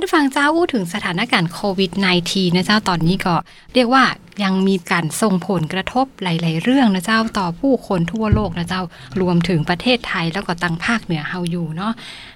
[0.00, 1.90] านฟังเจ้าอู้ถึงสถานการณ์โควิด
[2.24, 3.34] -19 นะเจ้าตอนนี้ก็
[3.74, 4.04] เรียกว่า
[4.42, 8.82] ยังมีการส่งผลกระทบหลาย ๆ เรื่องนะเจ้าต่อผู้คนทั่วโลกนะเจ้า
[9.20, 11.92] รวมถึงประเทศไทยแล้วก็ตังภาคเหนือเฮาอยู่เนาะ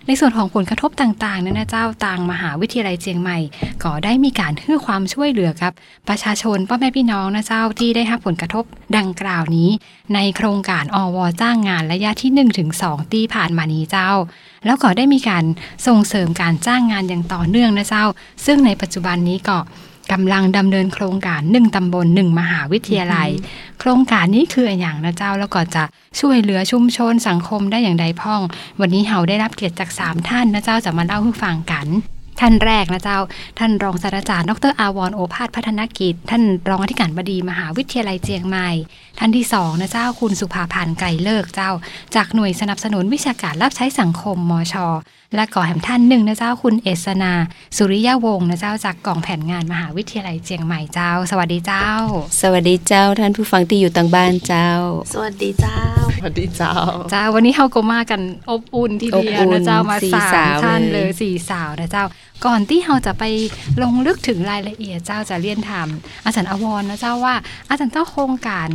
[0.06, 3.38] ในส่วนของผลกระทบต่าง ๆ นั้นนะเจ้าต่างมหาวิทยาลัยเจียงใหม่
[3.82, 5.72] ก็ได้มีการให้ความช่วยเหลือกับ
[6.08, 8.64] ประชาชนพ่อแม่พี่น้องนะเจ้าที่ได้รับผลกระทบ
[8.96, 9.70] ดังกล่าวนี้
[10.14, 14.10] ในโครงการอวจ้างงานระยะที่1ถึง2ตีผ่านมานี้เจ้า
[14.66, 15.44] แล้วก็ได้มีการ
[15.86, 18.04] ส่งเสริมการจ้างงานอย่างต่อเนื่องนะเจ้า
[18.46, 19.58] ซึ่งในปัจจุบันนี้ก็
[20.12, 23.28] กำลังดำเนินโครงการหนึ่งตำบลหนึ่งมหาวิทยาลัย
[23.80, 25.84] โครงการนี้คืออย่างนะเจ้าแล้วก็จะ
[26.20, 28.40] ช่วยเหลือชุมชนสังคมได้อย่างใดพ่อง
[28.80, 31.86] วันนี้เฮาได้รับเกียรติจาก3ท่านนะเจ้าจะมาเล่าให้ฟังกัน
[32.40, 33.18] ท่านแรกนะเจ้า
[33.58, 38.68] ท่านรองศาสตราจารย์ ดรอาวรโอภาสพัฒนกิจ ท่านรองอธิการบดีมหาวิทยาลัยเจียงใหม่
[39.18, 41.70] ท่านที่สองนะเจ้าคุณสุภาพันธ์ไกรเลิกเจ้า
[42.14, 44.74] จากหน่วยสนับสนุนวิชาการรับใช้สังคมมช
[45.34, 47.32] และก่อแหมท่านหนึ่งนะเจ้าคุณเอสนา
[47.76, 51.88] สุริยะวงศ์นะเจ้าจากกองแผนงานมหาวิทยาลัยเจียงใหม่เจ้า สวัสดีเจ้า
[52.40, 54.68] สวัสดีเจ้าท่านผู้ฟังที่อยู่ต่างบ้านเจ้า
[55.12, 56.74] สวัสดีเจ้าส วัสดีเจ้า
[57.10, 62.04] เจ้าวันนี้เฮาก็มากันอบอุ่นทีเดียวอบอุ่นนะเจ้ามาสี่สามสาวท่านเลเลยยสี่สาวนะเจ้า
[62.46, 63.24] ก่อนที่เฮาจะไป
[63.82, 65.88] ลงลึกถึงรายละเอียดเจ้าจะเรียนถาม
[66.24, 67.34] อาจารย์อวรนะเจ้าว่า
[67.68, 68.68] อาจารย์เจ้าโครงการ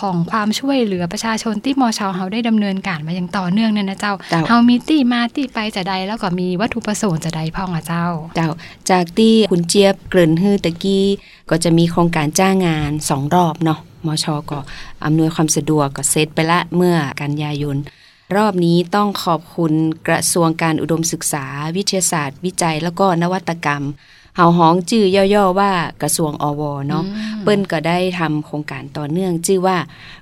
[0.00, 8.48] ของความช่วยเหลือประชาชนที่มชเฮาได้ดำเนินการมาอย่างต่อเนื่องเนี่ยนะเจ้าเจ้าเฮามีที่มาที่ไปจะใดแล้วก็มีวัตถุประสงค์จะใดพ่องอะเจ้า เจ้า
[8.90, 11.06] จากที่คุณเจี๊ยบเกริ่นฮือตะกี้
[11.50, 14.58] ก็จะมีโครงการจ้างงานสองรอบเนาะ มชก็
[15.04, 17.76] อำนวยความสะดวกก็เซตไปละเมื่อกันยายน
[18.36, 19.72] รอบนี้ต้องขอบคุณ
[20.08, 21.44] กระทรวงการอุดมศึกษา
[21.76, 23.82] วิทยาศาสตร์ วิจัยแล้วก็นวัตกรรม
[24.38, 25.72] เฮาฮ้องชื่อย่อๆว่า
[26.02, 27.04] กระทรวงอวเนาะ
[27.42, 29.76] เปิ้นก็ได้ทำโครงการต่อเนื่องชื่อว่า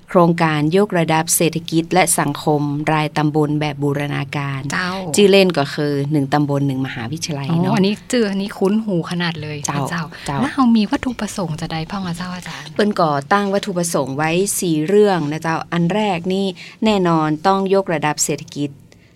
[0.09, 2.61] โครงการยกระดับเศรษฐกิจและสังคม
[2.93, 14.31] รายตำบลแบบบูรณาการเจ้าชื่อเล่นก็คือหนึ่งตำบลหนึ่งมหาวิทยาลัยอ๋อเนาะอันนี้เจออันนี้คุ้นหูขนาดเลยเจ้าเจ้าเจ้าแล้วเฮามีวัตถุประสงค์จะใดพ่องอะเจ้าอาจารย์เปิ้นก่อตั้งวัตถุประสงค์ไว้
[14.61, 16.45] 4เรื่องนะเจ้าอันแรกนี่
[16.85, 18.71] แน่นอนต้องยกระดับเศรษฐกิจ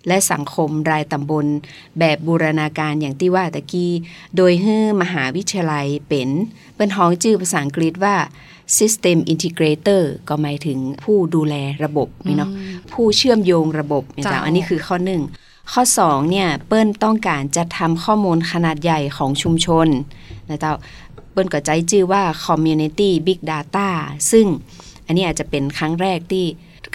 [0.08, 1.46] และสังคมรายตำบล
[2.00, 3.92] แบบบูรณาการอย่างที่ว่าตะกี้
[4.36, 6.30] โดยให้มหาวิทยาลัยเป็น
[6.76, 8.16] เปิ้นฮ้องชื่อภาษาอังกฤษว่า
[8.78, 12.52] System Integrator ก็หมายถึงผู้ดูแลระบบนี่เนาะ
[12.92, 15.22] ผู้เชื่อมโยงระบบเนี่ยเจ้าเจ้าอันนี้คือข้อหนึ่ง
[15.72, 19.88] ข้อ2เนี่ยเปิ้ลต้องการจัดทำข้อมูลขนาดใหญ่ของชุมชน
[20.50, 20.74] นะเจ้า
[21.32, 23.88] เปิ้ลก็ใจชื่อว่า Community Big Data
[24.32, 24.46] ซึ่ง
[25.06, 26.46] อันนี้อาจจะเป็นครั้งแรกที่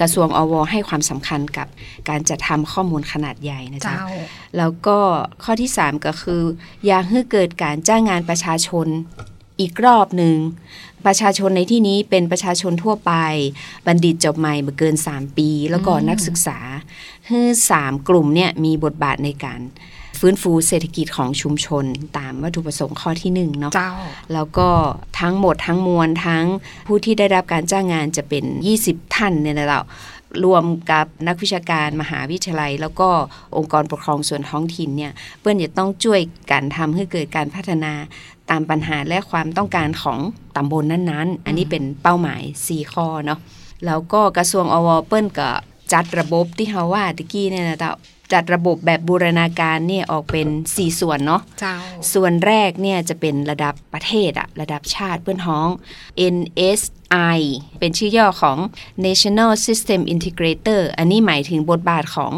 [0.00, 1.68] กระทรวงอวให้ความสำคัญกับ
[2.08, 4.06] การจัดทำข้อมูลขนาดใหญ่นะเจ้าเจ้า
[4.56, 4.98] แล้วก็
[5.44, 6.42] ข้อที่ 3 ก็คือ
[6.86, 8.86] อยากให้เกิดการจ้างงานประชาชน
[9.60, 10.36] อีกรอบหนึ่ง
[11.06, 13.12] ประชาชนในที่นี้เป็นประชาชนทั่วไป
[13.86, 16.58] บัณฑิตจบใหม่มาเกิน 3 ปี แล้วก็อืมนักศึกษา
[17.28, 19.60] ให้สามกลุ่มเนี่ยมีบทบาทในการ
[20.20, 21.84] ฟื้นฟูเศรษฐกิจของชุมชน
[22.18, 23.92] ตามวัตถุประสงค์ข้อที่หนึ่งเนาะเจ้า
[24.32, 24.68] แล้วก็
[25.20, 26.44] ทั้งหมดทั้งมวลทั้ง
[26.86, 28.44] ผู้ที่ได้รับการจ้างงานจะเป็น
[28.80, 29.80] 20 ท่านเนี่ยนะเรา
[30.44, 33.08] รวมกับนักวิชาการมหาวิทยาลัย แล้วก็
[33.56, 37.92] องค์กรปกครองส่วนท้องถิ่นเนี่ยเปิ้ลจะต้องช่วยกันทำให้เกิดการพัฒนา
[38.50, 40.18] ตามปัญหาและความต้องการของ
[40.56, 43.38] ตำบลนั้นๆ อันนี้เป็นเป้าหมาย 4 ข้อเนาะ
[43.86, 45.50] แล้วก็กระทรวงอวเปิ้ลก็
[45.92, 47.92] จัดระบบที่เฮาว่าตะกี้เนี่ยนะเจ้า
[48.32, 51.74] จัดระบบแบบบูรณาการเนี่ยออกเป็น 4 ส่วนเนาะเจ้า
[52.12, 55.68] ส่วนแรกเนี่ยจะเป็นระดับประเทศอะระดับชาติเพื่อนฮ้อง
[56.36, 57.40] NSI
[57.80, 58.58] เป็นชื่อย่อของ
[59.06, 62.32] National System Integrator อันนี้หมายถึงบทบาทของ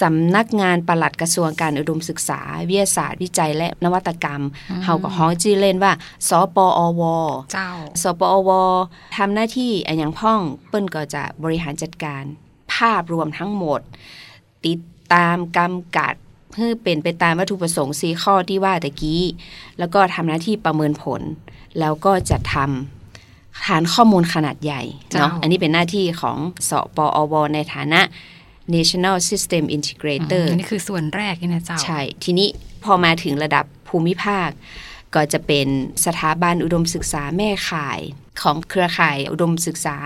[0.00, 4.42] สำนักงานปลัดกระทรวงการอุดมศึกษา วิทยาศาสตร์วิจัยและนวัตกรรม
[4.84, 5.92] เฮาก็ฮ้องชื่อเล่นว่า
[6.28, 7.02] สปอว
[7.52, 7.70] เจ้า
[8.02, 8.50] สปอว
[9.16, 12.24] ทำหน้าที่อันอย่างพ่องเปิ้นก็จะบริหารจัดการ
[12.74, 13.80] ภาพรวมทั้งหมด
[14.64, 14.78] ติด
[15.14, 16.14] ตามกำกัด
[16.52, 19.22] เพื่อเป็นไปตามวัตถุประสงค์สีข้อที่ว่าตะกี้
[19.78, 21.22] แล้วก็ทำหน้าที่ประเมินผล
[21.80, 24.82] แล้วก็จะทำฐานข้อมูลขนาดใหญ่
[25.18, 26.36] เนาะเจ้าอันนี้เป็นหน้าที่ของ
[26.68, 28.00] สปอวในฐานะ
[28.74, 32.48] National System Integrator อันนี้คือส่วนแรกนี่นะเจ้า ใช่ ทีนี้
[32.84, 34.48] พอมาถึงระดับภูมิภาค
[35.14, 35.66] ก็จะเป็น
[36.06, 38.00] สถาบันอุดมศึกษาแม่ข่าย
[38.42, 39.96] ของเครือข่ายอุดมศึกษา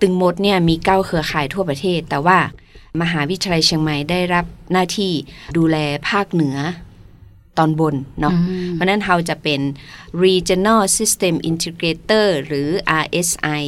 [0.00, 2.38] ตึงหมดเนี่ยมีเก้าเครือข่ายทั่วประเทศ แต่ว่า
[3.02, 5.12] มหาวิทยาลัยเชียงใหม่ได้รับหน้าที่
[5.56, 5.76] ดูแล
[6.08, 6.56] ภาคเหนือ
[7.58, 8.34] ตอนบนเนาะ
[8.72, 9.60] เพราะฉะนั้นเราจะเป็น
[10.24, 12.68] Regional System Integrator หรือ
[13.02, 13.62] RSI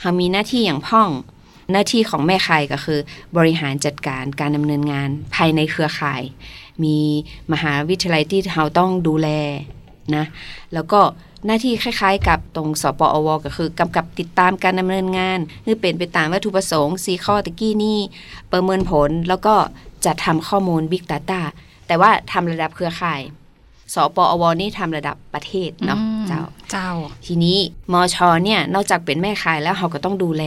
[0.00, 1.10] เรามีหน้าที่อย่างพ่อง
[1.72, 3.00] หน้าที่ของแม่ข่ายก็คือ
[3.36, 6.22] บริหารจัดการการดำเนินงานภายในเครือข่าย
[6.84, 6.98] มี
[7.52, 9.28] มหาวิทยาลัยที่เราต้องดูแล
[10.16, 10.24] นะ
[10.74, 11.00] แล้วก็
[11.46, 17.98] หน้าที่คล้ายๆ กับตรงสปอวก็คือกำกับติดตามการดำเนินงานคือเป็นไปตามวัตถุประสงค์สีข้อตะกี้นี่
[18.52, 19.54] ประเมินผลแล้วก็
[20.04, 21.40] จัดทำข้อมูล Big Data
[21.86, 23.20] แต่ว่าทำระดับเครือข่าย
[23.94, 26.90] สปอวนี่ทำระดับประเทศเนาะอืมเจ้าเจ้า
[27.26, 27.58] ทีนี้
[27.92, 30.44] มอชอเนี่ยนอกจากเป็นแม่ขายแล้วเขาก็ต้องดูแล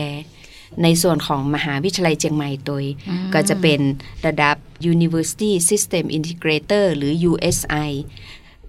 [0.82, 3.80] ในส่วนของมหาวิทยาลัยเชียงใหม่ตัวอืมก็จะเป็น
[4.26, 4.56] ระดับ
[4.94, 7.90] University System Integrator หรือ USI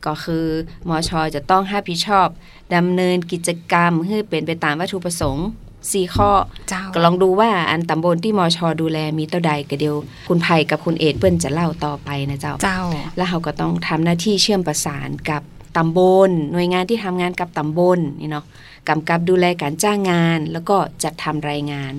[0.06, 0.46] ก็คือ
[0.88, 2.28] มอชอจะต้องรับผิดชอบ
[2.76, 5.48] ดำเนินกิจกรรมให้เป็นไปตามวัตถุประสงค์
[5.82, 6.32] 4ข้อ
[6.70, 9.96] เจ้าก็ลองดูว่าอันตำบลที่มอชอดูแลมีเท่าใดก็เดียว
[10.28, 12.82] คุณภัยกับคุณเอดเปิ้นจะเล่าต่อไปนะเจ้าเจ้า
[13.18, 15.42] แล้วเขาก็ต้องทำหน้าที่เชื่อมประสานกับ
[15.78, 18.46] ตำบลหน่วยงานที่ทำงานกับตำบลนี่เนาะ
[18.90, 21.94] กำกับดูแลการจ้างงาน แล้วก็จัดทำรายงาน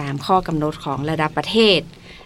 [0.00, 1.80] ตามข้อกำหนดของระดับประเทศ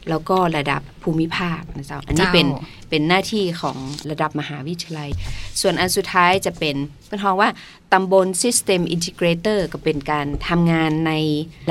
[0.09, 2.47] แล้วก็ระดับ ภูมิภาคนะเจ้า อันนี้เจ้าเป็น
[2.91, 3.77] เป็นหน้าที่ของ
[4.11, 5.11] ระดับมหาวิทยาลัย
[5.61, 6.77] ส่วนอันสุดท้ายจะเป็น
[7.09, 7.51] เป็นห้องว่า
[7.95, 11.13] ตำบล System Integrator ก็เป็นการทำงานใน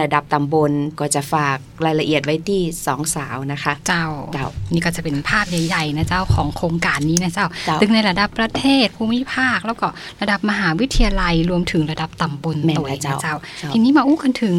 [0.02, 9.88] ระดับตำบลก็จะฝากรายละเอียดไว้ที่สองสาวนะคะ เจ้าเจ้านี่ก็จะเป็นภาพใหญ่ๆนะเจ้าของโครงการนี้นะเจ้าเจ้าซึ่งในระดับประเทศภูมิภาค แล้วก็
[10.22, 14.56] ระดับมหาวิทยาลัยรวมถึงระดับตำบลแม่นตัวแล้วนะเจ้าเจ้าเจ้า ทีนี้มาอู้กันถึง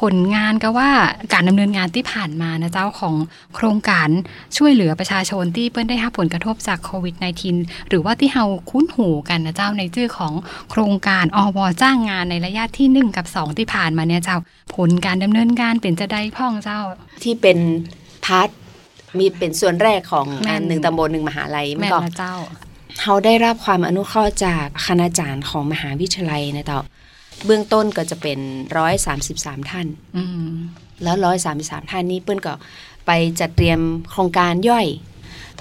[0.00, 0.90] ผลงานก็ว่า
[1.32, 3.14] การดำเนินงานที่ผ่านมานะเจ้าของ
[3.54, 4.08] โครงการ
[4.56, 7.14] ช่วยเหลือประชาชนที่เปิ้นได้รับผลกระทบจากโควิด
[7.52, 10.32] -19 หรือว่าที่เฮาคุ้นหูกันนะเจ้าในชื่อของ
[10.70, 14.38] โครงการอวจ้างงานในระยะที่หนึ่งกับสองที่ผ่านมาเนี่ยเจ้า
[14.76, 16.80] ผลการดำเนินการเป็นจะได้พ่องเจ้า
[17.22, 17.58] ที่เป็น
[18.24, 18.48] พาร์ท
[19.18, 22.34] มีเป็นส่วนแรกของแม่นอันหนึ่งตำบลหนึ่งมหาลัยมันแม่นก็นะเจ้า
[23.00, 26.80] เขาได้รับความอนุเคราะห์จากคณาจารย์ของมหาวิทยาลัยนะเต่า
[27.46, 28.38] เบื้องต้นก็จะเป็น
[29.04, 30.50] 133ท่านอืม
[31.04, 31.16] แล้ว
[31.54, 32.54] 133ท่านนี้เปิ้นก็
[33.06, 33.10] ไป
[33.40, 33.80] จัดเตรียม
[34.10, 34.86] โครงการย่อย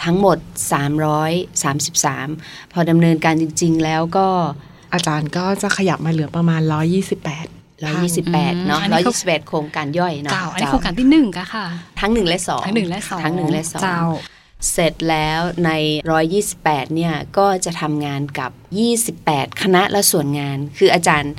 [0.04, 0.38] ทั้งหมด
[1.76, 4.28] 333 พอดำเนินการจริง ๆ แล้วก็
[4.94, 7.48] อาจารย์ก็จะขยับมาเหลือประมาณ 128
[7.88, 11.66] 128 เนาะอันนี้เขา128 โครงการย่อยเนาะเจ้าอันนี้โครงการที่หนึ่งก็ค่ะ
[12.00, 13.82] ทั้งหนึ่งและสองทั้งหนึ่งและสองทั้งหนึ่งและสอง
[14.60, 15.72] เจ้าเสร็จแล้วใน
[16.34, 18.52] 128 เนี่ย ก็จะทำงานกับ
[19.08, 21.34] 28 คณะและส่วนงาน คืออาจารย์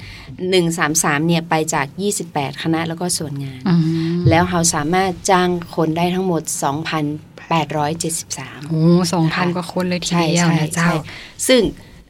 [0.61, 1.87] 133 เนี่ย ไปจาก
[2.25, 3.75] 28 คณะแล้วก็ส่วนงานอื
[4.17, 6.43] มแล้วเราสามารถจ้างคนได้ทั้งหมด
[7.61, 8.81] 2,873 โอ้
[9.13, 10.95] สองพันกว่าคนเลยทีใช่เดียวใช่นะเจ้าใช่
[11.49, 11.63] ซึ่ง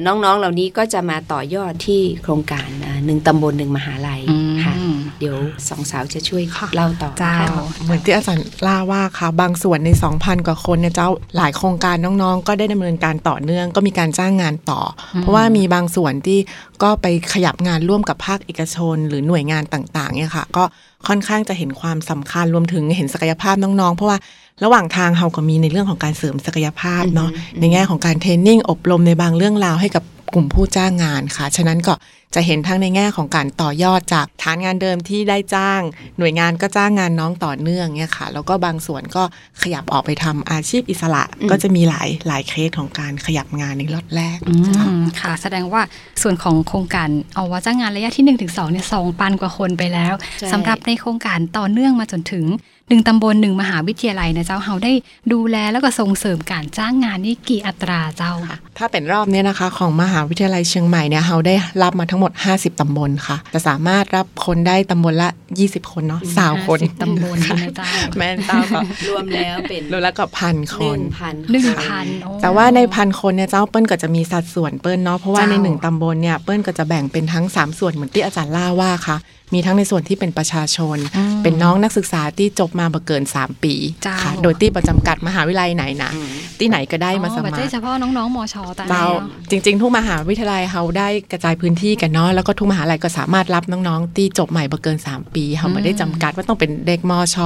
[0.07, 4.75] น้องๆ เหล่านี้ก็จะมาต่อยอดที่โครงการอ่าหนึ่งตำบลหนึ่งมหาลัยอืมค่ะ
[5.21, 5.37] เดี๋ยว
[5.69, 14.81] สองสาวจะช่วยค่ะเล่าต่อเจ้าค่ะเหมือนที่อาจารย์ล่าว่าค่ะ บางส่วนใน 2,000 กว่าคนเนี่ยเจ้าหลายโครงการน้องๆ ก็ได้ดำเนินการต่อเนื่องก็มีการจ้างงานต่อ
[15.15, 16.39] อเพราะว่ามีบางส่วนที่
[16.83, 20.65] ก็ไปขยับงานร่วมกับภาคเอกชน หรือหน่วยงานต่างๆเนี่ยค่ะ ก็
[21.09, 24.19] ค่อนข้างจะเห็นความสำคัญรวมถึงเห็นศักยภาพน้องๆ เพราะว่า
[24.65, 30.05] ระหว่างทางเราก็มีในเรื่องของการเสริมศักยภาพเนาะอือฮึในแง่ของการเทรนนิ่งอบรมในบางเรื่องราวให้กับ
[30.35, 31.95] กลุ่มผู้จ้างงานค่ะ ฉะนั้นก็
[32.35, 35.81] จะเห็นทั้งในแง่ของการต่อยอดจากฐานงานเดิมที่ได้จ้าง
[36.19, 39.23] หน่วยงานก็จ้างงานน้องต่อเนื่องเนี่ยค่ะ แล้วก็บางส่วนก็
[39.63, 44.55] ขยับออกไปทำอาชีพอิสระอืมก็จะมีหลายหลายเคสของการขยับงานในรอบแรกอื
[45.03, 45.83] มค่ะ แสดงว่า
[46.23, 52.45] ส่วนของโครงการเอาว่าจ้างงานระยะที่1นถึงสเนี่ยสองพันกว่าคนไปแล้วใช่สำหรับในโครงการต่อเนื่องมาจนถึง
[52.91, 54.93] หนึ่งตำบลหนึ่งมหาวิทยาลัยนะเจ้าเฮาได้
[55.33, 58.33] ดูแลแล้วก็ส่งเสริมการจ้างงานนี่กี่อัตราเจ้า
[58.79, 65.29] ถ้าเป็นรอบเนี้ยนะคะ ของมหาวิทยาลัยเชียงใหม่เนี่ยเราได้รับมาทั้งหมด 50ตำบลค่ะ จะสามารถรับคนได้ตำบลละ
[65.61, 67.87] 20 คนเนาะสาวคน50ตำบลนี่นะเจ้า
[68.19, 79.19] แม่นเจ้าก็รวมแล้วเป็นรวมแล้วก็พันคหนึ่นงพันหนึ่งคพันโอ้แต่ว่าในพันคนเนี่ยเจ้าเปิ้ลก็จะมีสัดส่วนเปิ้ลเนาะเพราะว่าเจ้าในหนึ่งตำบลเนี่ยเปิ้ลก็จะแบ่งเป็นทั้ง 3 ส่วนเหมือนที่อาจารย์ล่าว่าค่ะ
[79.55, 89.05] มีทั้งในส่วนที่เป็นประชาชนอืมเป็นน้องนักศึกษาที่จบมาบ่เกิน 3 ปีเจ้าค่ะโดยที่ประจำกัดมหาวิทยาลัยไหนนะอืมที่ไหนก็ได้มาสอ๋อมับัคใช่รเฉพาะน้องๆมชแต่เรา
[89.51, 97.37] จริง ๆ ทุกมหาวิทยาลัยเขาได้กระจายพื้นที่กันเนาะแล้วก็ทุกมหาลัยก็สามารถรับน้องๆ ที่จบใหม่บ่เกิน 3 ปีเขาไม่ได้จำกัดว่าต้องเป็นเด็กมช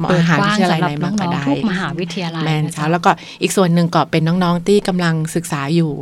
[0.00, 3.10] มเปิดหากวิว้างทยาลัยสำหไหรันบมาก็น้องได้ๆทุกมหาวิทยาลัยแมนนะเช้าแล้วก็
[3.42, 5.92] อีกส่วนหนึ่งก็เป็นน้องๆที่กำลังศึกษาอยู่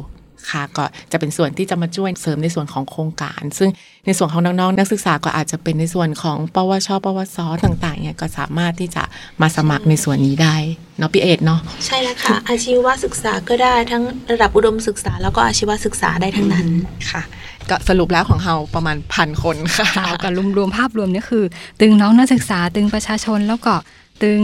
[0.51, 3.71] ค่ะก็จะเป็นส่วนที่จะมาช่วยเสริมในส่วนของโครงการ ซึ่ง
[4.07, 9.03] ในส่วนของน้องๆนักศึกษาก็อาจจะเป็นในส่วนของปวช ปวสต่างๆเนี่ยก็สามารถที่จะ
[9.41, 10.57] มาสมัครในส่วนนี้ได้
[10.99, 16.67] เนาะพี่เอ็ดเนาะใช่แล้วค่ะ อาชีวศึกษาก็ได้ทั้งระดับอุดมศึกษาแล้วก็อาชีวศึกษาได้ทั้งนั้น
[17.11, 17.23] ค่ะ
[17.71, 21.45] ก็สรุปแล้วของเราประมาณพันคนค่ะเจ้ากับรวมๆภาพรวมเนี่ยคือ
[21.81, 23.75] ตึงน้องนักศึกษาตึงประชาชนแล้วก็
[24.23, 24.43] ตึง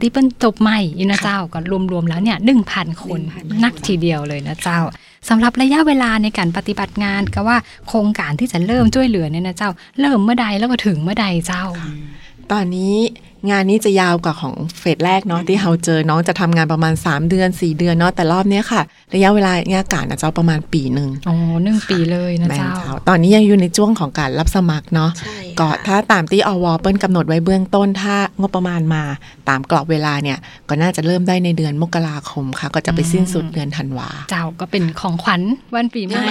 [0.00, 1.58] ที่เป็นจบใหม่อีนะเจ้าก็
[1.92, 4.80] รวมๆแล้วเนี่ยหนึ่งพันคน1,000นักทีเดียวเลยนะเจ้า
[5.28, 7.56] สำหรับระยะเวลาในการปฏิบัติงานก็ว่า
[7.88, 9.70] โครงการที่จะเริ่มช่วยเหลือเนี่ยนะเจ้า
[10.00, 11.64] เริ่มเมื่อใดแล้วก็ถึงเมื่อใดเจ้า
[12.52, 12.96] ตอนนี้
[13.50, 18.82] งานนี้จะยาวกว่าของเฟสแรกเนาะที่เราเจอน้องจะทำงานประมาณ 3 เดือน 4 เดือนเนาะแต่รอบเนี้ยค่ะ
[19.14, 29.02] ระยะเวลาเนี่ยการนะเจ้าประมาณปีหนึ่งอ๋อหนึ่งปีเลยนะแม่นเจ้าเจ้า ตอนนี้ยังอยู่ในช่วงของการรับสมัครเนาะใช่ก็ค่ะถ้าตามที่อวเปิ้ลกำหนดไว้เบื้องต้นถ้างบประมาณมา
[29.48, 35.40] ตามกรอบเวลาเนี่ยก็น่าจะเริ่มได้ในเดือนมกราคมค่ะ ก็จะไปสิ้นสุดเดือนธันวาเจ้าก็เป็นของขวัญ
[35.74, 36.24] วันปีใหม่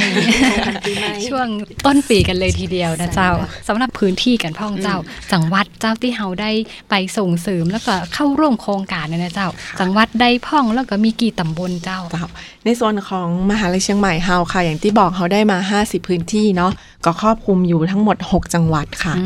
[0.87, 1.47] ปีใหม่ช่วง
[1.85, 3.29] ต้นปีกันเลยทีเดียวนะเจ้า
[3.67, 4.97] สำหรับพื้นที่กันพ่องเจ้า
[5.31, 6.51] จังหวัดเจ้าที่เฮาได้
[6.89, 9.49] ไปส่งเสริมแล้วก็เข้าร่วมโครงการเนี่ยนะเจ้า
[9.79, 12.25] จังหวัดได้พ่องแล้วก็มีกี่ตำบลเจ้าเจ้า
[12.65, 16.71] ในส่วนของมหาลัยเชียงใหม่เฮาค่ะอย่างที่บอกเขาได้มา 50 พื้นที่เนาะ
[17.05, 19.25] ก็ครอบคลุมอยู่ทั้งหมด 6 จังหวัดค่ะอื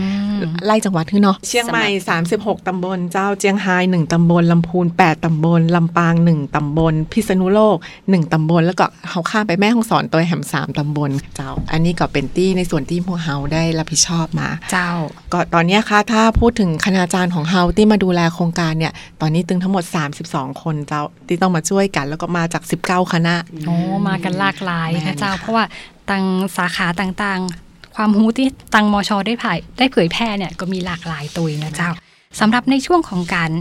[0.50, 1.88] มไล่จังหวัดขึ้นเนาะเชียงใหม่
[2.28, 14.92] 36 ตำบล เจ้าเจียงไฮ้1ตำบลลำพูน 8 ตำบลลำปาง 1 ตำบล พิษณุโลก 1 ตำบล แล้วก็เขาข้ามไปแม่ฮ่องสอนตัวแหม3 ตำบลเจ้า อันนี้ก็เป็นที่ในส่วนที่พวกเฮาได้รับผิดชอบมา เจ้า
[15.34, 19.84] ก็ตอนเนี้ยค่ะถ้าพูดถึงคณาจารย์ของเฮาที่มาดูแลโครงการเนี่ยตอนนี้ตึงทั้งหมด
[20.24, 23.36] 32 คนเจ้าที่ต้องมาช่วยกันแล้วก็มาจาก 19 คณะ
[23.68, 23.76] โอ้
[24.08, 25.66] มากันหลากหลายแม่นะนเจ้าค่ะเพราะว่า
[26.12, 26.26] ตัง
[26.58, 31.90] สาขาต่างๆ ความรู้ที่ตังมชได้ผ่ายได้เผยแพร่เนี่ยก็มีหลากหลายตัวนะเจ้า
[32.40, 33.52] สำหรับในช่วงของการ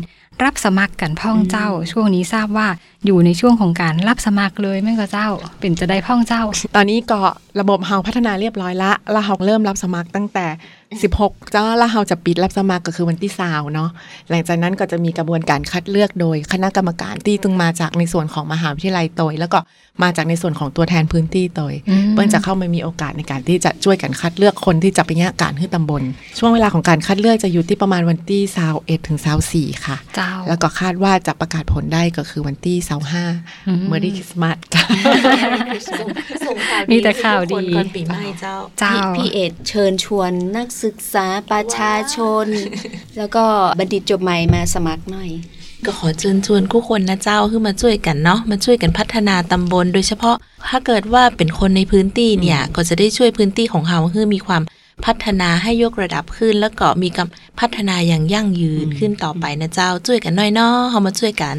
[0.45, 2.69] รับสมัครกันพ่องเจ้า ช่วงนี้ทราบว่า
[3.07, 5.29] อยู่ในช่วงของการรับสมัครเลยแม่ก็เจ้า
[5.61, 6.43] เป็นจะได้พ่องเจ้า
[6.77, 7.21] ตอนนี้ก็
[7.61, 10.47] ระบบเฮาพัฒนาเรียบร้อยละแล้วเฮาเริ่มรับสมัครตั้งแต่
[11.03, 13.91] 16 เจ้าแล้วเฮาจะปิดรับสมัครก็คือวันที่สาวเนาะ
[14.31, 19.59] หลังจากนั้นก็จะมีกระบวนการคัดเลือกโดยคณะกรรมการที่ตึงมาจากในส่วนของมหาวิทยาลัยโตยแล้วก็
[20.03, 26.03] มาจากในส่วนของตัวแทนพื้นที่โตยอืมเปิ้ลจะเข้ามามีโอกาสในการที่จะช่วยกันคัดเลือกคนที่จะไปแยกการขึ้นตำบล
[26.39, 28.43] ช่วงเวลาของการคัดเลือกจะอยู่ที่ประมาณวันที่
[28.77, 29.19] 21ถึง
[29.53, 32.79] 24ค่ะเจ้าแล้วก็คาดว่าจะประกาศผลได้ก็คือวันที่
[33.69, 34.83] อืม25เมื่อได้คริสต์มาสจ้ะ
[35.91, 36.07] ส่ง
[36.47, 42.47] ส่งข่าวมีแต่ข่าวดีทุกคนก่อนปีใหม่เจ้าเจ้าพี่พี่เอ็ดเชิญชวนนักศึกษาประชาชน
[43.19, 43.45] แล้วก็
[43.79, 45.31] บัณฑิตจบใหม่มาสมัครหน่อย
[45.87, 50.37] ก็ขอเชิญชวนผู้คนนะเจ้าคือมาช่วยกันเนาะมาช่วยกันพัฒนาตำบล โดยเฉพาะ
[50.71, 54.63] ถ้าเกิดว่าเป็นคนในพื้นที่เนี่ย ก็จะได้ช่วยพื้นที่ของเขาคือมีความ
[55.07, 57.29] พัฒนาให้ยกระดับขึ้น แล้วก็มีการ
[57.61, 61.57] พัฒนาอย่างยั่งยืนขึ้นต่อไปนะเจ้าช่วยกันหน่อยเนาะเขามาช่วยกัน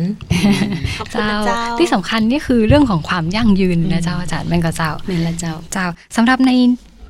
[0.98, 5.86] ขอบคุณเจ้านะเจ้าที่สำคัญนี่คือเรื่องของความยั่งยืนนะเจ้าอาจารย์แม่ก็เจ้าแม่นละเจ้าเจ้า
[6.16, 6.52] สำหรับใน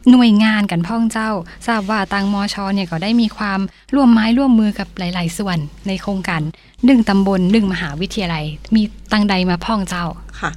[0.10, 1.30] หน่วยงานกันพ่องเจ้า
[1.68, 3.60] ทราบว่าตังมอชอเนี่ยก็ได้มีความ
[3.96, 6.42] ร่วมไม้ร่วมมือกับหลาย ๆ ส่วนในโครงการ
[6.86, 8.44] หนึ่งตำบลหนึ่งมหาวิทยาลัย
[8.76, 8.82] มี
[9.12, 10.06] ตังใดมาพ่องเจ้า
[10.40, 10.52] ค่ะ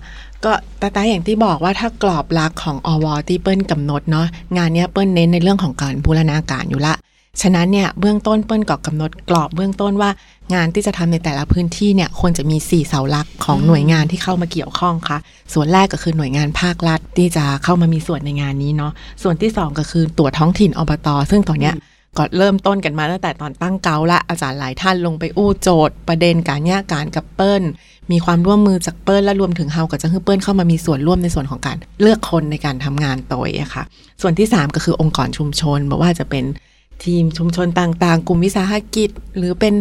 [0.44, 6.94] ก็แต่แต่อย่างที่บอกว่าถ้ากรอบลักของอวที่เปิ้ลกำหนดเนาะงานนี้เปิ้ลเน้นในเรื่องของการบูรณาการอยู่ละ
[7.42, 10.10] ฉะนั้นเนี่ยเบื้องต้นเปิ้ลก็กำหนดกรอบเบื้องต้นว่า
[10.54, 15.18] งานที่จะทำในแต่ละพื้นที่เนี่ยควรจะมี 4 เสาหลักของหน่วยงานที่เข้ามาเกี่ยวข้องค่ะ
[15.52, 21.74] ส่วนแรกก็คือหน่วยงานภาครัฐที่จะเข้ามามีส่วนในงานนี้เนาะส่วนที่สองก็คือตัวท้องถิ่นอบต ซึ่งตอนเนี้ย
[22.18, 27.62] ก็เริ่มต้นกันมาตั้งแต่ตอนตั้งเกาละอาจารย์หลายท่านลงไปอู้โจทย์ ประเด็นการแยกการกับเปิ้ล
[28.12, 33.84] มีความร่วมมือจากเปิ้ลและรวมถึงเฮากับจังฮือเปิ้ลเข้ามามีส่วนร่วมในส่วนของการเลือกคนในการทำงานตัวอะค่ะ
[34.22, 36.44] ส่วนที่ 3 ก็คือองค์กรชุมชนบอกว่าจะเป็น
[37.04, 39.74] ทีมชุมชนต่างๆ กลุ่มวิสาหกิจ หรือเป็น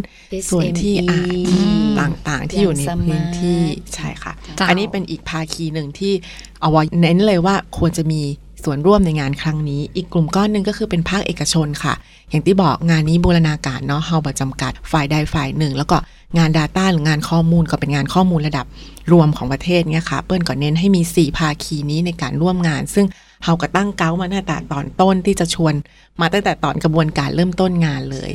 [0.49, 1.51] ส่วนที่อะ SME
[1.99, 6.13] ต่างๆ ที่อยู่ในอย่างสพื้นที่มาร์ทใช่ค่ะเจ้าอันนี้เป็นอีกภาคีหนึ่งที่
[6.61, 8.21] เอาไว้เน้นเลยว่าควรจะมี
[8.63, 11.93] ส่วนร่วมในงานครั้งนี้ อีกกลุ่มก้อนหนึ่งก็คือเป็นภาคเอกชนค่ะ
[12.29, 15.97] อย่างที่บอกงานนี้บูรณาการเนาะเฮาบ่จำกัดฝ่ายใดฝ่ายหนึ่ง แล้วก็
[16.37, 18.65] งาน Data หรืองานข้อมูลก็เป็นงานข้อมูลระดับ
[19.11, 23.05] รวมของประเทศเนี่ยค่ะเปิ้ลก็เน้นให้มี 4 ภาคีนี้ในการร่วมงาน ซึ่ง
[23.43, 25.73] เฮาก็ตั้งเก้ามาตั้งแต่ตอนต้นที่จะชวน
[26.21, 28.31] มาตั้งแต่ตอนกระบวนการเริ่มต้นงานเลย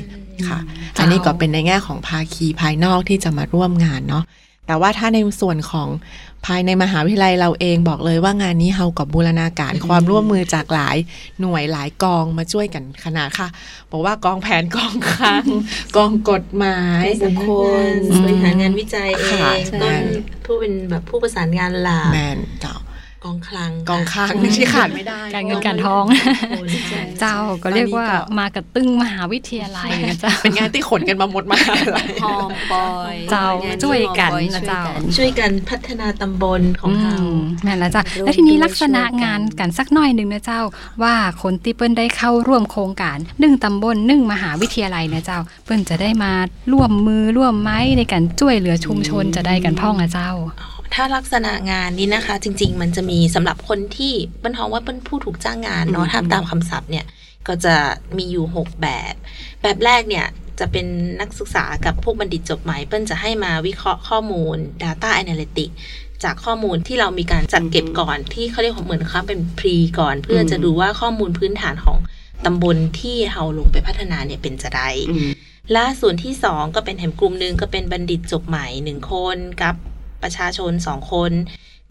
[0.48, 0.58] ค่ะ
[0.98, 4.24] อันนี้ก็เป็นในแง่ของภาคีภายนอกที่จะมาร่วมงานเนาะ
[4.68, 5.88] แต่ว่าถ้าในส่วนของ
[6.46, 10.96] ภายในมหาวิทยาลัยเราเองบอกเลยว่างานนี้เฮากับบูรณาการความร่วมมือจากหลาย
[11.40, 13.48] หน่วยหลายกองมาช่วยกันขนาดค่ะ
[13.90, 15.44] บอกว่ากองแผนกองคลัง
[15.96, 17.50] กองกฎหมายบุคค
[17.90, 20.02] ลอืมบริหารงานวิจัยเอค่ะงใช่ต้น
[20.44, 22.74] ผู้เป็นแบบผู้ประสานงานหลักแมนเจ้า
[23.24, 26.04] กองคลังกองคลังที่ขาดไม่ได้ การเงินการทอง
[26.88, 33.46] ใช่เจ้าก็เรียกว่าตอนนี้ก็มากระตึ้งมหาวิทยาลัยนะเจ้าเป็นงานที่ขนกันมาหมดมหาลัยหอมปอยเจ้า
[33.84, 34.82] ช่วยกันหอมปอยนะเจ้า
[35.16, 40.60] ช่วยกันพัฒนาตำบลของเราอืมแม่นแล้วจ้ะร่วมแล้วทีนี้ด้วยลักษณะช่วยกันงานกันสักหน่อยหนึ่งนะเจ้า
[41.02, 46.32] ว่าคนที่เปิ้ลได้เข้าร่วมโครงการหนึ่งตำบลหนึ่งมหาวิทยาลัยนะเจ้า เปิ้ลจะได้มา
[46.72, 50.30] ร่วมมือร่วมไม้ในการช่วยเหลือชุมชนจะได้กันพ่องนะเจ้า
[50.94, 57.06] ถ้าลักษณะงานนี้นะคะ จริง ๆ มันจะมีสำหรับคนที่เปิ้ลฮองว่าเปิ้ลผู้ถูกจ้างงานเนาะอืมถ้าตามคำศัพท์เนี่ย
[57.48, 57.74] ก็จะ
[58.16, 59.14] มีอยู่ 6 แบบ
[59.62, 60.26] แบบแรกเนี่ย
[60.60, 60.86] จะเป็น
[61.20, 65.74] นักศึกษากับพวกบัณฑิตจบใหม่เปิ้ลจะให้มาวิเคราะห์ข้อมูล Data Analytics
[66.24, 71.98] จากข้อมูลที่เรามีการจัดเก็บก่อนที่เขาเรียกว่าเหมือนครับเป็นพรีก่อน เพื่อจะดูว่าข้อมูลพื้นฐานของ
[72.46, 75.30] ตำบลที่เราลงไปพัฒนาเนี่ยเป็นจะไดอืม
[75.72, 79.74] และส่วนที่สองก็เป็นแถมกลุ่มหนึ่งก็เป็นบัณฑิตจบใหม่หนึ่งคนกับ
[80.22, 81.32] ประชาชนสองคน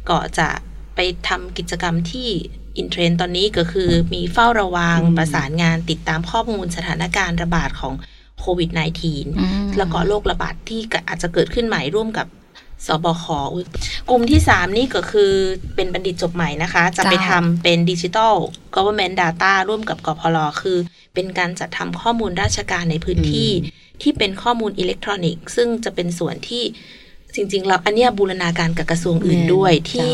[0.09, 0.49] ก็จะ
[0.95, 2.29] ไปทำกิจกรรมที่
[2.77, 7.93] อินเทรนด์ตอนนี้ก็คือมีเฝ้าระวังอืมประสานงานติดตามข้อมูลสถานการณ์ระบาดของ
[8.39, 8.69] โควิด
[9.23, 12.27] -19 แล้วก็โรคระบาดที่อาจจะเกิดขึ้นใหม่ร่วมกับ
[12.85, 13.65] สบคอุ๊ย
[14.09, 15.33] กลุ่มที่ 3 นี่ก็คือ
[15.75, 18.35] เป็นบัณฑิตจบใหม่นะคะ จะไปจ้าทำเป็นดิจิทัล
[18.75, 20.77] Government Data ร่วมกับกพลคือ
[21.13, 23.51] เป็นการจัดทำข้อมูลราชการในพื้นที่
[24.01, 26.63] ที่เป็นข้อมูลอิเล็กทรอนิกส์ ซึ่งจะเป็นส่วนที่
[27.37, 30.13] จริงๆแล้วอันเนี้ยบูรณาการกับกระทรวงอื่นแน่ด้วยจ้าที่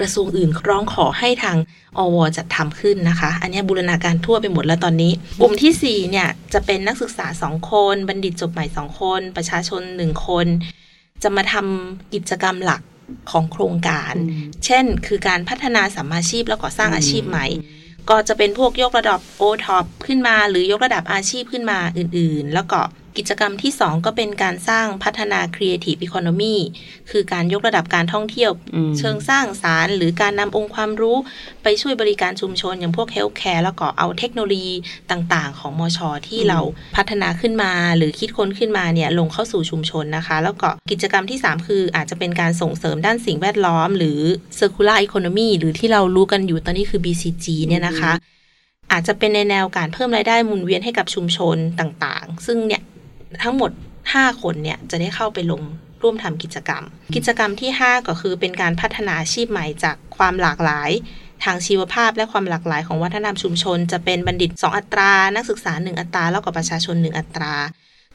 [0.00, 1.56] กระทรวงอื่นร้องขอให้ทาง
[1.98, 10.46] อวจัดทำขึ้นนะคะ อันเนี้ยบูรณาการทั่วไปหมดแล้วตอนนี้ กลุ่มที่ 4 เนี่ยจะเป็นนักศึกษา 2 คน บัณฑิตจบใหม่ 2 คน ประชาชน 1 คน
[11.22, 12.82] จะมาทำกิจกรรมหลัก
[13.30, 17.46] ของโครงการอืมเช่น คือการพัฒนาสัมมาชีพแล้วก็สร้างอาชีพใหม่
[18.10, 22.78] ก็จะเป็นพวกยกระดับ o t o p ขึ้นมา หรือยกระดับอาชีพขึ้นมาอื่นๆ แล้วก็
[23.18, 26.56] กิจกรรมที่ 2 ก็เป็นการสร้างพัฒนา Creative Economy
[27.10, 31.16] คือการยกระดับการท่องเที่ยวอืมเชิงสร้างสารรค์ หรือการนำองค์ความรู้
[31.62, 34.74] ไปช่วยบริการชุมชน อย่างพวก Healthcare แล้วก็เอาเทคโนโลยี
[35.10, 35.98] ต่างๆ ของมช
[36.28, 36.60] ที่เรา
[36.96, 44.20] พัฒนาขึ้นมา หรือคิดค้นขึ้นมาเนี่ยลงเข้าสู่ชุมชนนะคะ แล้วก็กิจกรรมที่ 3 คืออาจจะเป็นการส่งเสริมด้านสิ่งแวดล้อม หรือ
[44.58, 48.12] Circular Economy หรือที่เรารู้กันอยู่ตอนนี้คือ BCG เนี่ยนะคะ
[48.92, 52.82] อาจจะเป็นในแนวการเพิ่มรายได้หมุนเวียนให้กับชุมชนต่างๆ ซึ่งเนี่ย
[53.42, 53.70] ทั้งหมด
[54.06, 55.62] 5 คนเนี่ยจะได้เข้าไปลง
[56.02, 56.82] ร่วมทำกิจกรรม
[57.14, 60.90] กิจกรรมที่ 5 ก็คือเป็นการพัฒนาอาชีพใหม่จากความหลากหลาย
[61.44, 67.54] ทางชีวภาพและความหลากหลายของวัฒนธรรมชุมชน จะเป็นบัณฑิต 2 อัตรา นักศึกษา 1 อัตรา แล้วก็ประชาชน 1 อัตรา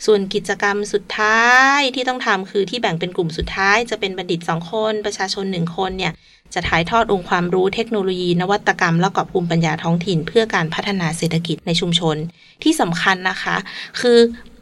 [0.05, 1.43] ส่วนกิจกรรมสุดท้า
[1.77, 6.13] ยที่ต้องทำคือที่แบ่งเป็นกลุ่มสุดท้าย จะเป็นบัณฑิต 2 คน ประชาชน 1 คนเนี่ย
[6.53, 12.17] จะถ่ายทอดองค์ความรู้เทคโนโลยี นวัตกรรม และกับภูมิปัญญาท้องถิ่น เพื่อการพัฒนาเศรษฐกิจในชุมชน
[12.63, 13.55] ที่สำคัญนะคะ
[14.01, 14.19] คือ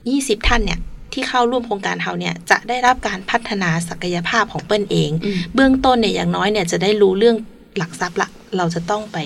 [0.10, 0.80] 20 ท่านเนี่ย
[1.14, 7.36] ที่เข้าร่วมโครงการเราเนี่ยจะได้รับการพัฒนาศักยภาพของเปิ้ลเองอืมเบื้องต้นเนี่ยอย่างน้อยเนี่ยจะได้รู้เรื่อง
[7.78, 9.18] หลักทรัพย์ละเราจะต้องไป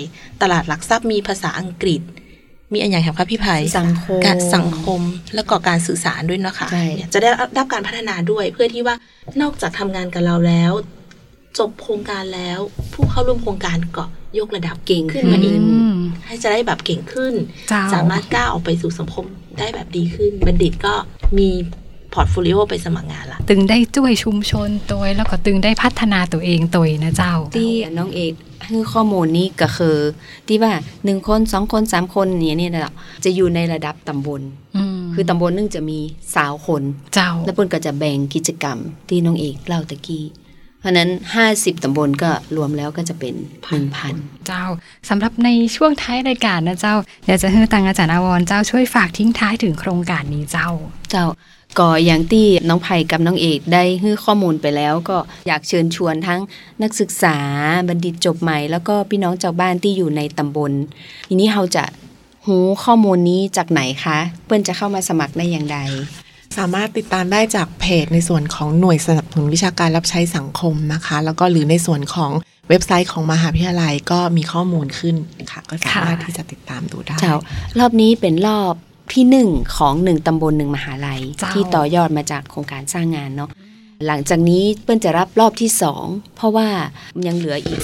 [0.41, 2.01] ตลาดหลักทรัพย์มีภาษาอังกฤษ
[2.73, 5.01] มีอันอย่างครับพี่ไผ่สังคมการสังคม
[5.35, 8.95] แล้วก็การสื่อสารด้วยนะคะใช่เนี่ยจะได้รับการพัฒนาด้วยเพื่อที่ว่า
[9.41, 10.71] นอกจากทำงานกับเราแล้ว
[11.59, 12.59] จบโครงการแล้ว
[12.93, 14.05] ผู้เข้าร่วมโครงการก็
[14.39, 17.33] ยกระดับเก่งขึ้ขึ้นนมามาอีอีกกอืมให้จะได้แบบเก่งขึ้น
[17.69, 19.25] เจ้าสามารถก้าวออกไปสู่สังคม
[19.59, 20.93] ได้แบบดีขึ้น บัณฑิตก็
[21.37, 21.49] มี
[22.13, 28.33] พอร์ตโฟลิโอไปสมัครงานละตึงได้ช่วยชุมชนตัวแล้วก็ตึงได้พัฒนาตัวเองตัวนะเจ้า ที่น้องเอก
[28.65, 29.97] ให้ข้อมูลนี้ก็คือ
[30.47, 30.73] ที่ว่า
[31.05, 32.93] หนึ่งคนสองคนสามคนเนี่ยเนี่ยนะ
[33.25, 34.41] จะอยู่ในระดับตำบล
[34.77, 35.99] อืมคือตำบลหนึงจะมี
[36.35, 36.83] สาวคน
[37.15, 38.77] เจ้า แล้วเปิ้นก็จะแบ่งกิจกรรม
[39.09, 40.44] ที่น้องเอกเล่าตะกี้เพ
[40.85, 41.09] ราะฉะนั้น
[41.47, 43.35] 50 ตำบลก็รวมแล้วก็จะเป็น
[43.91, 44.65] 1,000เจ้า
[45.09, 46.95] สำหรับในช่วงท้ายรายการนะเจ้า
[47.25, 50.69] เดี๋ยวจะให้ตังอาจารย์อาวรเจ้าช่วยฝากทิ้งท้ายถึงโครงการนี้เจ้า
[51.11, 51.25] เจ้า
[51.79, 55.17] ก็อย่างที่น้องไผ่กับน้องเอกได้ให้ข้อมูลไปแล้ว ก็
[55.47, 56.39] อยากเชิญชวนทั้ง
[56.83, 57.37] นักศึกษา
[57.87, 60.71] บัณฑิตจบใหม่ แล้วก็พี่น้องชาวบ้านที่อยู่ในตำบล
[61.27, 61.83] ทีนี้เราจะ
[62.45, 65.77] หูข้อมูลนี้จากไหนคะเพื่อนจะเข้ามาสมัครได้อย่างไร
[66.57, 72.31] สามารถติดตามได้จากเพจในส่วนของหน่วยสนับสนุนวิชาการรับใช้สังคมนะคะ แล้วก็หรือในส่วนของ
[72.69, 75.15] เว็บไซต์ของมหาวิทยาลัยก็มีข้อมูลขึ้น
[75.51, 77.35] ค่ะ ก็สามารถค่ะที่จะติดตามดูได้เจ้า
[77.79, 78.73] รอบนี้เป็นรอบ
[79.13, 83.49] ที่หนึ่งของหนึ่งตำบลหนึ่งมหาลัยเจ้าที่ต่อยอดมาจากโครงการสร้างงานเนาะ
[84.07, 86.05] หลังจากนี้เปิ้ลจะรับรอบที่สอง
[86.35, 86.67] เพราะว่า
[87.27, 87.79] ยังเหลืออีก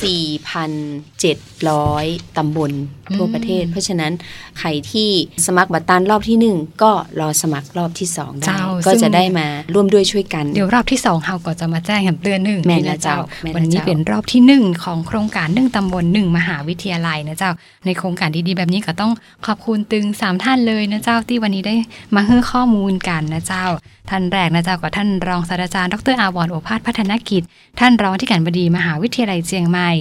[1.52, 2.72] 4,700 ตำบล
[3.16, 4.12] ทั่วประเทศ เพราะฉะนั้น
[4.60, 5.10] ใครที่
[5.46, 17.52] สมัครบัตรตันรอบที่หนึ่งก็รอสมัครรอบที่สองได้เจ้าก็ซึ่งจะได้มาร่วมด้วยช่วยกัน เดี๋ยวรอบที่สองเราก็จะมาแจ้งกันเตือนหนึ่งแม่นนะแล้วเจ้าแม่นแล้ววันนี้เจ้าเป็นรอบที่หนึ่งของโครงการหนึ่งตำบลหนึ่งมหาวิทยาลัยนะเจ้า
[17.86, 19.12] ในโครงการดีๆ แบบนี้ก็ต้อง
[19.46, 21.76] ขอบคุณตึงสามท่านเลยนะเจ้าที่วันนี้ได้
[22.16, 23.66] มาให้ข้อมูลกันนะเจ้า
[24.10, 27.42] ท่านแรกนะเจ้าก็ท่านรองศาสตราจารย์ดรอาวรณ์โอภาสพัฒนกิจ
[27.80, 29.92] ท่านรองที่การบดีมหาวิทยาลัยเชียงใหม่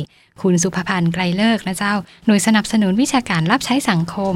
[0.43, 1.95] คุณสุภพันธ์ไกรเลิกนะเจ้า
[2.27, 4.35] หน่วยสนับสนุนวิชาการรับใช้สังคม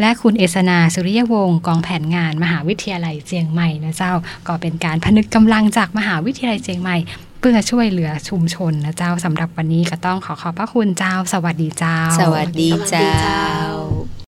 [0.00, 4.12] และคุณเอษนาสุริยวงศ์กองแผนงาน มหาวิทยาลัยเชียงใหม่นะเจ้า
[4.48, 6.96] ก็เป็นการพนึกกำลังจากมหาวิทยาลัยเชียงใหม่
[7.40, 14.03] เพื่อช่วยเหลือชุมชนนะเจ้าสำหรับวันนี้ก็ต้องขอขอบพระคุณเจ้า สวัสดีเจ้า สวัสดีเจ้า